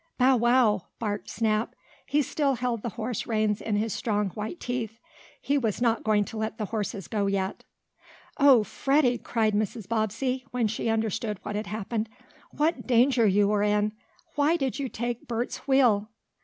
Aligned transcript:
"Bow 0.17 0.35
wow!" 0.35 0.87
barked 0.97 1.29
Snap. 1.29 1.75
He 2.07 2.23
still 2.23 2.55
held 2.55 2.81
the 2.81 2.89
horse 2.97 3.27
reins 3.27 3.61
in 3.61 3.75
his 3.75 3.93
strong 3.93 4.31
white 4.31 4.59
teeth. 4.59 4.97
He 5.39 5.59
was 5.59 5.79
not 5.79 6.03
going 6.03 6.25
to 6.25 6.37
let 6.37 6.57
the 6.57 6.65
horses 6.65 7.07
go 7.07 7.27
yet. 7.27 7.63
"Oh, 8.39 8.63
Freddie!" 8.63 9.19
cried 9.19 9.53
Mrs. 9.53 9.87
Bobbsey, 9.87 10.43
when 10.49 10.65
she 10.67 10.89
understood 10.89 11.37
what 11.43 11.55
had 11.55 11.67
happened. 11.67 12.09
"What 12.49 12.87
danger 12.87 13.27
you 13.27 13.47
were 13.49 13.61
in! 13.61 13.91
Why 14.33 14.57
did 14.57 14.79
you 14.79 14.89
take 14.89 15.27
Bert's 15.27 15.67
wheel?" 15.67 16.09